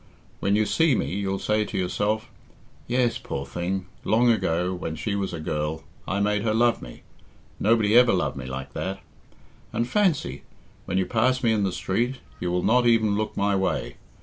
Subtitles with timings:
[0.39, 2.27] When you see me you'll say to yourself,
[2.87, 7.03] 'Yes, poor thing; long ago, when she was a girl, I made her love me.
[7.59, 8.99] Nobody ever loved me like that.'
[9.71, 10.41] And fancy!
[10.87, 13.97] when you pass me in the street, you will not even look my way.